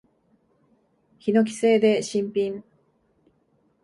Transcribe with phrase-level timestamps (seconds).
[1.19, 2.63] ヒノキ製で新品。